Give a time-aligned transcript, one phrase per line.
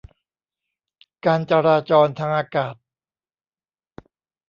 [1.25, 2.75] การจราจรทางอากาศ